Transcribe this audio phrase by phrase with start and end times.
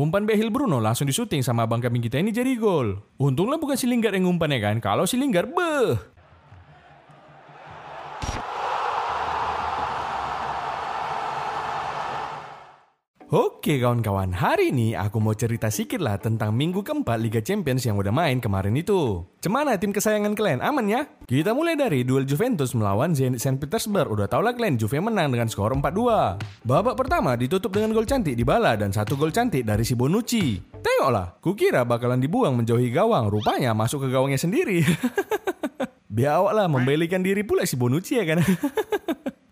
[0.00, 3.04] Umpan Behil Bruno langsung disuting sama abang kambing kita ini jadi gol.
[3.20, 4.80] Untunglah bukan si Lingard yang umpan ya kan.
[4.80, 6.19] Kalau si Lingard, beh.
[13.30, 17.94] Oke kawan-kawan, hari ini aku mau cerita sedikit lah tentang minggu keempat Liga Champions yang
[17.94, 19.22] udah main kemarin itu.
[19.38, 20.58] Cemana tim kesayangan kalian?
[20.58, 21.06] Aman ya?
[21.30, 24.10] Kita mulai dari duel Juventus melawan Zenit Saint Petersburg.
[24.10, 26.66] Udah tau lah kalian, Juve menang dengan skor 4-2.
[26.66, 30.58] Babak pertama ditutup dengan gol cantik di bala dan satu gol cantik dari si Bonucci.
[30.82, 34.82] Tengoklah, kukira bakalan dibuang menjauhi gawang, rupanya masuk ke gawangnya sendiri.
[36.18, 38.42] Biawak lah membelikan diri pula si Bonucci ya kan.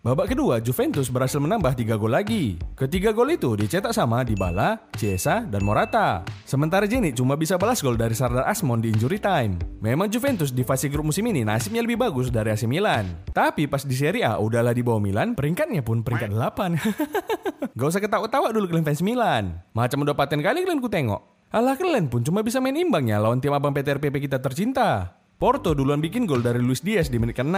[0.09, 2.57] Babak kedua, Juventus berhasil menambah 3 gol lagi.
[2.73, 6.25] Ketiga gol itu dicetak sama Dybala, Chiesa, dan Morata.
[6.49, 9.61] Sementara Zenit cuma bisa balas gol dari Sardar Asmon di injury time.
[9.77, 13.05] Memang Juventus di fase grup musim ini nasibnya lebih bagus dari AC Milan.
[13.29, 16.81] Tapi pas di Serie A udahlah di bawah Milan, peringkatnya pun peringkat 8.
[17.77, 19.61] Gak usah ketawa-tawa dulu kalian fans Milan.
[19.77, 21.21] Macam udah paten kali kalian ku tengok.
[21.53, 25.18] Alah kalian pun cuma bisa main imbang ya lawan tim abang PTRPP kita tercinta.
[25.39, 27.55] Porto duluan bikin gol dari Luis Diaz di menit ke-6.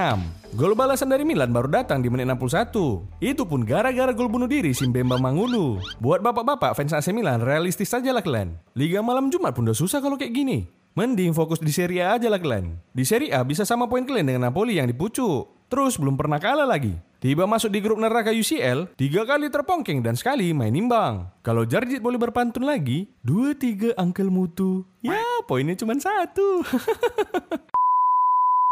[0.53, 2.69] Gol balasan dari Milan baru datang di menit 61.
[3.17, 5.81] Itu pun gara-gara gol bunuh diri Simbemba Mangulu.
[5.97, 8.53] Buat bapak-bapak fans AC Milan, realistis saja lah kalian.
[8.77, 10.69] Liga malam Jumat pun udah susah kalau kayak gini.
[10.91, 12.75] Mending fokus di Serie A aja lah kalian.
[12.91, 15.47] Di Serie A bisa sama poin kalian dengan Napoli yang dipucuk.
[15.71, 16.99] Terus belum pernah kalah lagi.
[17.23, 21.31] Tiba masuk di grup neraka UCL, tiga kali terpongkeng dan sekali main imbang.
[21.47, 24.83] Kalau Jarjit boleh berpantun lagi, dua tiga angkel mutu.
[24.99, 26.59] Ya, poinnya cuma satu.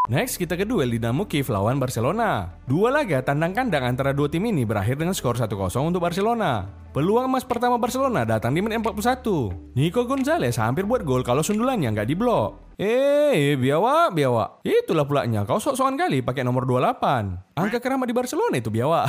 [0.09, 2.57] Next kita ke duel Dinamo Kiev lawan Barcelona.
[2.65, 5.53] Dua laga tandang kandang antara dua tim ini berakhir dengan skor 1-0
[5.85, 6.65] untuk Barcelona.
[6.89, 9.77] Peluang emas pertama Barcelona datang di menit 41.
[9.77, 12.73] Nico Gonzalez hampir buat gol kalau sundulannya nggak diblok.
[12.81, 14.65] Eh, biawa, biawa.
[14.65, 17.53] Itulah pulanya, kau sok-sokan kali pakai nomor 28.
[17.53, 19.05] Angka keramat di Barcelona itu biawa.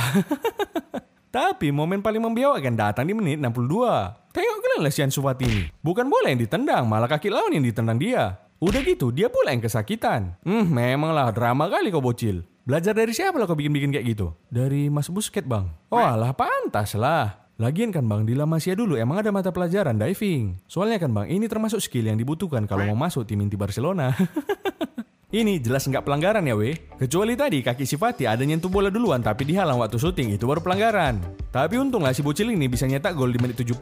[1.33, 4.37] Tapi momen paling membiawakan datang di menit 62.
[4.37, 5.63] Tengok kalian lah si Ansu Fati ini.
[5.81, 8.50] Bukan bola yang ditendang, malah kaki lawan yang ditendang dia.
[8.61, 10.37] Udah gitu, dia pula yang kesakitan.
[10.45, 12.45] Hmm, memanglah drama kali kau bocil.
[12.61, 14.37] Belajar dari siapa lah kau bikin-bikin kayak gitu?
[14.53, 15.73] Dari Mas Busket, Bang.
[15.89, 17.49] Oh alah, pantas lah.
[17.57, 20.61] Lagian kan bang, di La Masia dulu emang ada mata pelajaran diving.
[20.69, 24.13] Soalnya kan bang, ini termasuk skill yang dibutuhkan kalau mau masuk tim inti Barcelona.
[25.31, 26.75] Ini jelas nggak pelanggaran ya weh.
[26.99, 30.59] Kecuali tadi kaki si Fatih ada nyentuh bola duluan tapi dihalang waktu syuting itu baru
[30.59, 31.23] pelanggaran.
[31.55, 33.79] Tapi untunglah si bocil ini bisa nyetak gol di menit 70.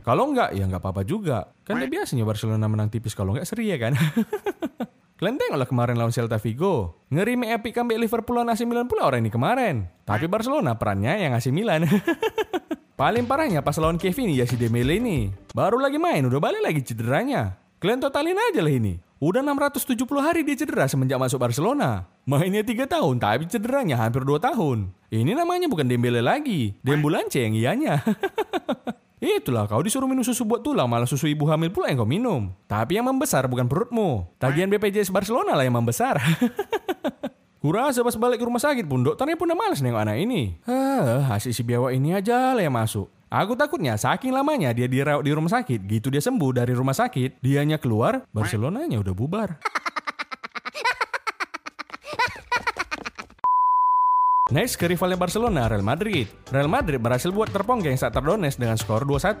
[0.00, 1.52] Kalau nggak ya nggak apa-apa juga.
[1.68, 3.92] Kan dia biasanya Barcelona menang tipis kalau nggak seri ya kan.
[5.20, 7.04] Kalian tengoklah kemarin lawan Celta Vigo.
[7.12, 9.84] Ngeri epic comeback Liverpool lawan AC Milan pula orang ini kemarin.
[10.08, 11.84] Tapi Barcelona perannya yang AC Milan.
[13.00, 15.28] Paling parahnya pas lawan Kevin ya si Dembele ini.
[15.52, 17.60] Baru lagi main udah balik lagi cederanya.
[17.76, 19.09] Kalian totalin aja lah ini.
[19.20, 22.08] Udah 670 hari dia cedera semenjak masuk Barcelona.
[22.24, 24.96] Mainnya 3 tahun, tapi cederanya hampir 2 tahun.
[25.12, 28.00] Ini namanya bukan Dembele lagi, Dembulance yang ianya.
[29.20, 32.48] Itulah kau disuruh minum susu buat tulang malah susu ibu hamil pula yang kau minum.
[32.64, 34.24] Tapi yang membesar bukan perutmu.
[34.40, 36.16] Tagihan BPJS Barcelona lah yang membesar.
[37.60, 40.56] Kurasa pas balik ke rumah sakit pun dokternya pun udah males nengok anak ini.
[41.28, 43.12] Hasil si biawa ini aja lah yang masuk.
[43.30, 47.38] Aku takutnya saking lamanya dia dirawat di rumah sakit, gitu dia sembuh dari rumah sakit,
[47.38, 49.54] dianya keluar, Barcelonanya udah bubar.
[54.50, 56.26] Next ke rivalnya Barcelona, Real Madrid.
[56.50, 59.38] Real Madrid berhasil buat terponggeng saat terdones dengan skor 2-1.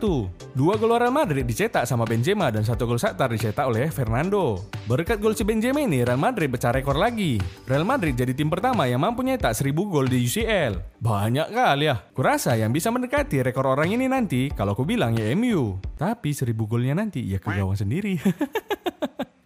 [0.54, 4.70] Dua gol Real Madrid dicetak sama Benzema dan satu gol Shakhtar dicetak oleh Fernando.
[4.86, 7.42] Berkat gol si Benzema ini, Real Madrid pecah rekor lagi.
[7.66, 11.02] Real Madrid jadi tim pertama yang mampu nyetak 1000 gol di UCL.
[11.02, 11.98] Banyak kali ya.
[12.14, 15.74] Kurasa yang bisa mendekati rekor orang ini nanti kalau aku bilang ya MU.
[15.98, 18.14] Tapi 1000 golnya nanti ya ke gawang sendiri.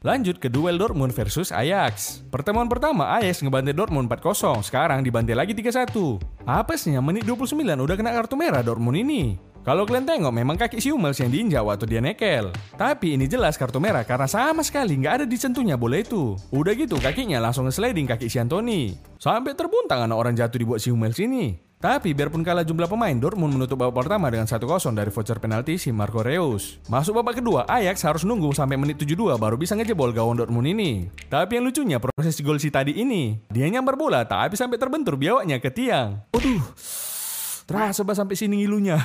[0.04, 2.20] Lanjut ke duel Dortmund versus Ajax.
[2.28, 6.20] Pertemuan pertama Ajax ngebantai Dortmund 4-0, sekarang dibantai lagi 3-1.
[6.44, 9.40] Apesnya menit 29 udah kena kartu merah Dortmund ini.
[9.64, 12.52] Kalau kalian tengok memang kaki si Hummels yang diinjak waktu dia nekel.
[12.76, 16.36] Tapi ini jelas kartu merah karena sama sekali nggak ada disentuhnya bola itu.
[16.52, 18.92] Udah gitu kakinya langsung nge-sliding kaki si Anthony.
[19.16, 21.63] Sampai terbuntang anak orang jatuh dibuat si Hummels ini.
[21.84, 24.64] Tapi biarpun kalah jumlah pemain, Dortmund menutup babak pertama dengan 1-0
[24.96, 26.81] dari voucher penalti si Marco Reus.
[26.88, 31.12] Masuk babak kedua, Ajax harus nunggu sampai menit 72 baru bisa ngejebol gawang Dortmund ini.
[31.28, 35.60] Tapi yang lucunya proses gol si tadi ini, dia nyambar bola tapi sampai terbentur biawaknya
[35.60, 36.25] ke tiang.
[36.32, 36.64] Waduh,
[37.69, 38.96] terasa bah sampai sini ngilunya.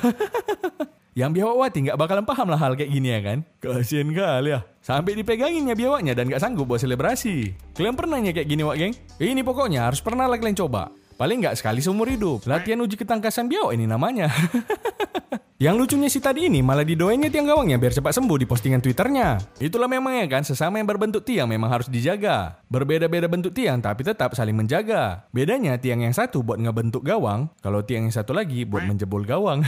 [1.20, 3.38] Yang biawak wati nggak bakalan paham lah hal kayak gini ya kan?
[3.60, 4.64] Kasian kali ya.
[4.80, 7.50] Sampai dipeganginnya biawaknya dan nggak sanggup buat selebrasi.
[7.76, 8.94] Kalian pernah kayak gini wak geng?
[9.18, 10.88] Ini pokoknya harus pernah lah kalian coba.
[11.20, 12.48] Paling nggak sekali seumur hidup.
[12.48, 14.32] Latihan uji ketangkasan biawak ini namanya.
[15.60, 19.36] Yang lucunya si tadi ini malah didoainnya tiang gawangnya biar cepat sembuh di postingan Twitternya.
[19.60, 22.64] Itulah memang ya kan, sesama yang berbentuk tiang memang harus dijaga.
[22.72, 25.28] Berbeda-beda bentuk tiang tapi tetap saling menjaga.
[25.36, 29.60] Bedanya tiang yang satu buat ngebentuk gawang, kalau tiang yang satu lagi buat menjebol gawang.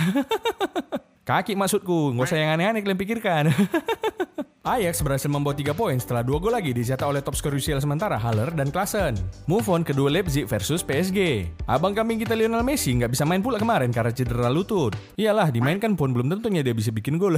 [1.29, 3.45] Kaki maksudku, nggak usah yang aneh-aneh kalian pikirkan.
[4.63, 8.15] Ajax berhasil membawa 3 poin setelah dua gol lagi dicetak oleh top skor UCL sementara
[8.15, 9.19] Haller dan Klasen.
[9.51, 11.51] Move on kedua Leipzig versus PSG.
[11.67, 14.95] Abang kambing kita Lionel Messi nggak bisa main pula kemarin karena cedera lutut.
[15.19, 17.35] Iyalah, dimainkan pun belum tentunya dia bisa bikin gol.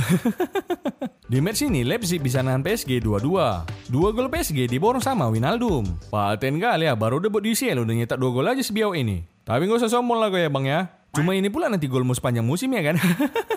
[1.32, 3.88] Di match ini Leipzig bisa nahan PSG 2-2.
[3.88, 5.96] Dua gol PSG diborong sama Winaldum.
[6.12, 9.24] Paten kali ya, baru debut di UCL udah nyetak dua gol aja sebiau ini.
[9.48, 10.80] Tapi nggak usah sombong lah gue ya bang ya.
[11.16, 13.00] Cuma ini pula nanti golmu sepanjang musim ya kan.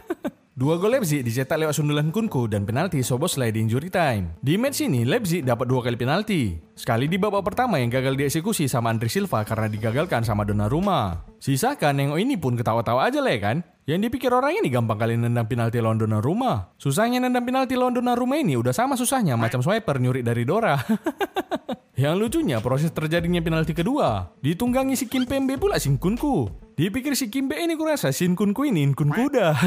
[0.58, 4.42] Dua gol Leipzig dicetak lewat sundulan Kunku dan penalti Soboslai di injury time.
[4.42, 6.58] Di match ini Leipzig dapat dua kali penalti.
[6.74, 11.27] Sekali di babak pertama yang gagal dieksekusi sama Andre Silva karena digagalkan sama Donnarumma.
[11.38, 13.58] Sisakan Nengok ini pun ketawa-tawa aja lah ya kan.
[13.88, 16.76] Yang dipikir orang ini gampang kali nendang penalti lawan Donnarumma.
[16.76, 20.76] Susahnya nendang penalti lawan Donnarumma ini udah sama susahnya macam swiper nyuri dari Dora.
[21.98, 26.46] Yang lucunya proses terjadinya penalti kedua ditunggangi si Kim Pembe pula Shin Kunku.
[26.78, 29.58] Dipikir si Kimbe ini kurasa Shin Kunku ini Kun kuda.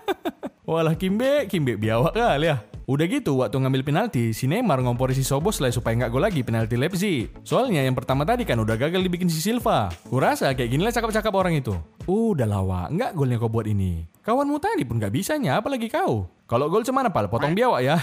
[0.68, 2.69] Walah Kimbe, Kimbe biawak kali ya.
[2.90, 6.42] Udah gitu, waktu ngambil penalti, si Neymar ngompori si Sobos lah supaya nggak gol lagi
[6.42, 7.30] penalti Leipzig.
[7.46, 9.94] Soalnya yang pertama tadi kan udah gagal dibikin si Silva.
[10.10, 11.70] Kurasa kayak gini lah cakap-cakap orang itu.
[12.10, 14.10] Udah lawa, nggak golnya kau buat ini.
[14.26, 16.26] Kawanmu tadi pun nggak bisanya, apalagi kau.
[16.50, 17.30] Kalau gol cemana pal?
[17.30, 18.02] Potong biawak ya.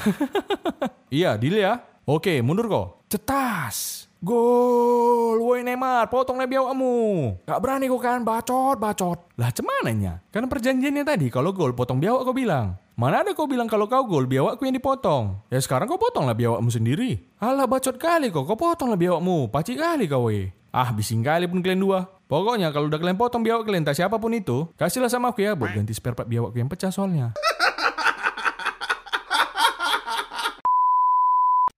[1.19, 1.83] iya, deal ya.
[2.07, 3.11] Oke, mundur kok.
[3.11, 4.07] Cetas.
[4.23, 6.95] Gol, woi Neymar, potong biawakmu.
[7.43, 9.35] Gak berani kok kan, bacot, bacot.
[9.35, 10.23] Lah cemananya?
[10.31, 12.86] Kan perjanjiannya tadi, kalau gol potong biawak kau bilang.
[12.97, 15.37] Mana ada kau bilang kalau kau gol biawakku yang dipotong?
[15.53, 17.29] Ya sekarang kau potonglah biawakmu sendiri.
[17.37, 19.53] Alah bacot kali kau, kau potonglah biawakmu.
[19.53, 20.49] Pacik kali kau we.
[20.73, 22.09] Ah bising kali pun kalian dua.
[22.25, 25.53] Pokoknya kalau udah kalian potong biawak kalian, tak siapa pun itu, kasihlah sama aku ya
[25.53, 27.37] buat ganti spare part biawakku yang pecah soalnya.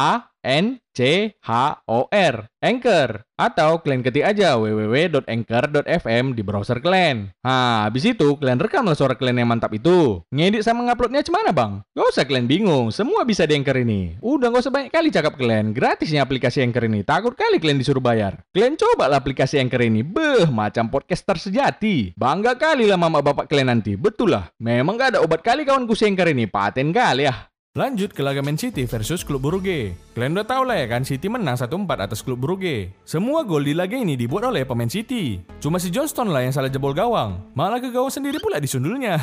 [0.00, 1.50] A N C H
[1.84, 7.32] O R Anchor atau kalian ketik aja www.anchor.fm di browser kalian.
[7.44, 10.24] Nah, habis itu kalian rekamlah suara kalian yang mantap itu.
[10.32, 11.84] Ngedit sama nguploadnya cemana bang?
[11.92, 14.16] Gak usah kalian bingung, semua bisa di Anchor ini.
[14.20, 17.00] Udah gak usah banyak kali cakap kalian, gratisnya aplikasi Anchor ini.
[17.04, 18.40] Takut kali kalian disuruh bayar.
[18.52, 22.12] Kalian coba lah aplikasi Anchor ini, beh macam podcaster sejati.
[22.16, 24.52] Bangga kali lah mama bapak kalian nanti, betul lah.
[24.60, 27.49] Memang gak ada obat kali kawanku si Anchor ini, paten kali ya.
[27.78, 29.94] Lanjut ke laga Man City versus klub Brugge.
[30.18, 32.90] Kalian udah tahu lah ya kan City menang 1-4 atas klub Brugge.
[33.06, 35.38] Semua gol di laga ini dibuat oleh pemain City.
[35.62, 37.38] Cuma si Johnston lah yang salah jebol gawang.
[37.54, 39.22] Malah ke gawang sendiri pula disundulnya.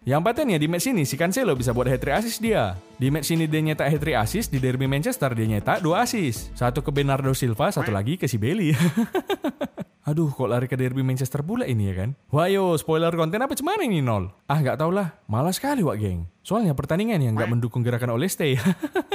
[0.00, 2.74] Yang patennya di match ini si Cancelo bisa buat hat-trick assist dia.
[2.98, 6.50] Di match ini dia nyetak hat-trick assist, di derby Manchester dia nyetak 2 assist.
[6.58, 8.74] Satu ke Bernardo Silva, satu lagi ke si Bailey.
[10.10, 12.18] Aduh, kok lari ke derby Manchester pula ini ya kan?
[12.34, 14.34] Wah yo, spoiler konten apa cuman ini nol?
[14.50, 16.26] Ah nggak tau lah, malas sekali wak geng.
[16.42, 18.58] Soalnya pertandingan yang nggak mendukung gerakan Oleste.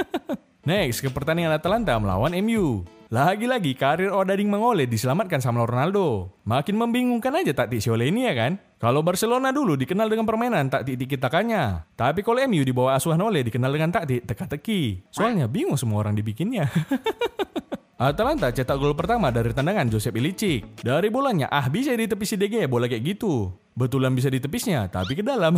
[0.64, 2.88] Next, ke pertandingan Atalanta melawan MU.
[3.12, 6.32] Lagi-lagi karir Odading Mangole diselamatkan sama Ronaldo.
[6.48, 8.56] Makin membingungkan aja taktik si Ole ini ya kan?
[8.80, 11.84] Kalau Barcelona dulu dikenal dengan permainan taktik tiki takanya.
[11.92, 15.12] Tapi kalau MU di bawah asuhan Ole dikenal dengan taktik teka-teki.
[15.12, 16.72] Soalnya bingung semua orang dibikinnya.
[17.96, 20.84] Atalanta cetak gol pertama dari tendangan Josep Ilicic.
[20.84, 23.48] Dari bolanya, ah bisa ditepis DG bola kayak gitu.
[23.72, 25.56] Betulan bisa ditepisnya, tapi ke dalam.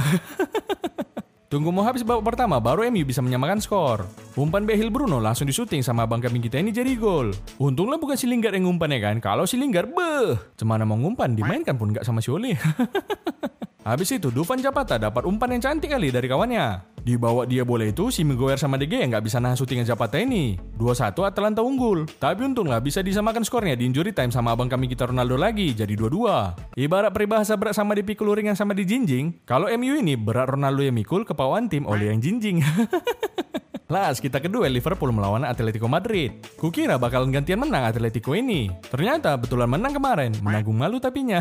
[1.50, 4.06] Tunggu mau habis babak pertama, baru MU bisa menyamakan skor.
[4.38, 7.34] Umpan Behil Bruno langsung disuting sama abang kambing kita ini jadi gol.
[7.58, 9.16] Untunglah bukan si Lingard yang ngumpan ya kan.
[9.18, 12.54] Kalau si Lingard, beh, cemana mau ngumpan, dimainkan pun nggak sama si Ole.
[13.86, 16.98] Habis itu Dufan Zapata dapat umpan yang cantik kali dari kawannya.
[16.98, 20.58] Dibawa dia bola itu, si Miguel sama De Gea nggak bisa nahan syutingan Zapata ini.
[20.76, 22.04] 2-1 Atalanta unggul.
[22.18, 25.94] Tapi untunglah bisa disamakan skornya di injury time sama abang kami kita Ronaldo lagi, jadi
[25.94, 26.76] 2-2.
[26.76, 31.24] Ibarat peribahasa berat sama dipikul ringan sama dijinjing, kalau MU ini berat Ronaldo yang mikul,
[31.24, 32.60] kepauan tim oleh yang jinjing.
[33.88, 36.44] Las, kita kedua Liverpool melawan Atletico Madrid.
[36.60, 38.68] Kukira bakalan gantian menang Atletico ini.
[38.84, 41.40] Ternyata betulan menang kemarin, menanggung malu tapinya.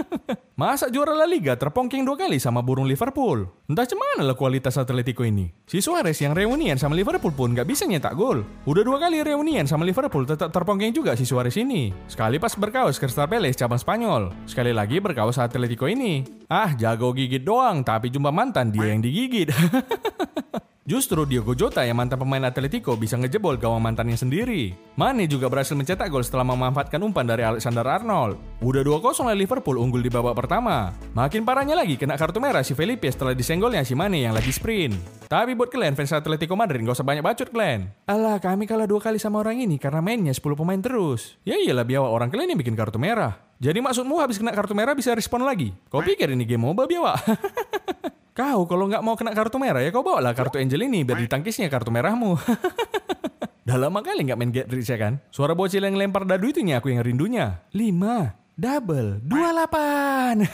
[0.60, 3.48] Masa juara La Liga terpongking dua kali sama burung Liverpool?
[3.72, 5.48] Entah cemana lah kualitas Atletico ini.
[5.64, 8.44] Si Suarez yang reunian sama Liverpool pun gak bisa nyetak gol.
[8.68, 11.88] Udah dua kali reunian sama Liverpool tetap terpongking juga si Suarez ini.
[12.04, 14.36] Sekali pas berkaos Crystal Palace cabang Spanyol.
[14.44, 16.20] Sekali lagi berkaos Atletico ini.
[16.52, 19.48] Ah, jago gigit doang, tapi jumpa mantan dia yang digigit.
[20.88, 24.72] Justru Diogo Jota yang mantan pemain Atletico bisa ngejebol gawang mantannya sendiri.
[24.96, 28.40] Mane juga berhasil mencetak gol setelah memanfaatkan umpan dari Alexander Arnold.
[28.64, 30.96] Udah 2-0 lah Liverpool unggul di babak pertama.
[31.12, 34.96] Makin parahnya lagi kena kartu merah si Felipe setelah disenggolnya si Mane yang lagi sprint.
[35.28, 37.92] Tapi buat kalian fans Atletico Madrid gak usah banyak bacot kalian.
[38.08, 41.36] Alah kami kalah dua kali sama orang ini karena mainnya 10 pemain terus.
[41.44, 43.36] Ya iyalah biawa orang kalian yang bikin kartu merah.
[43.60, 45.68] Jadi maksudmu habis kena kartu merah bisa respon lagi?
[45.92, 47.12] Kau pikir ini game MOBA biawa?
[48.38, 51.18] Kau kalau nggak mau kena kartu merah ya kau bawa lah kartu Angel ini biar
[51.26, 52.38] ditangkisnya kartu merahmu.
[53.66, 55.18] Dah lama kali nggak main Get Rich ya kan?
[55.34, 57.66] Suara bocil yang lempar dadu itu nih aku yang rindunya.
[57.74, 60.46] 5, double, 28.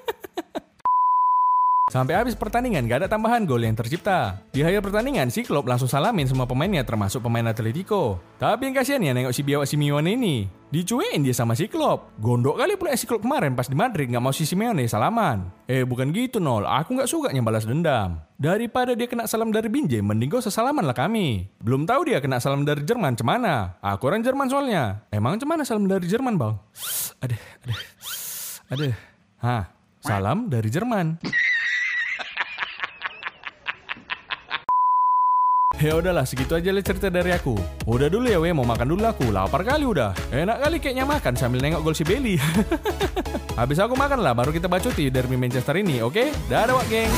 [1.88, 4.44] Sampai habis pertandingan gak ada tambahan gol yang tercipta.
[4.52, 8.20] Di akhir pertandingan si Klopp langsung salamin semua pemainnya termasuk pemain Atletico.
[8.36, 10.44] Tapi yang kasihan ya nengok si biawak Simeone ini.
[10.68, 12.12] Dicuekin dia sama si Klopp.
[12.20, 15.48] Gondok kali pula si Klopp kemarin pas di Madrid gak mau si Simeone salaman.
[15.64, 18.20] Eh bukan gitu nol, aku gak suka yang balas dendam.
[18.36, 21.48] Daripada dia kena salam dari Binjai, mending gak usah salaman lah kami.
[21.56, 23.80] Belum tahu dia kena salam dari Jerman cemana.
[23.80, 25.08] Aku orang Jerman soalnya.
[25.08, 26.52] Emang cemana salam dari Jerman bang?
[27.24, 27.80] Aduh, aduh,
[28.76, 28.94] aduh.
[29.40, 29.72] Hah,
[30.04, 31.16] salam dari Jerman.
[35.78, 37.54] Ya udahlah, segitu aja lah cerita dari aku.
[37.86, 39.30] Udah dulu ya, we mau makan dulu aku.
[39.30, 40.10] Lapar kali udah.
[40.34, 42.34] Enak kali kayaknya makan sambil nengok gol si Bailey.
[43.58, 46.18] Habis aku makan lah, baru kita bacuti derby Manchester ini, oke?
[46.18, 46.34] Okay?
[46.50, 47.14] Dadah, wak geng.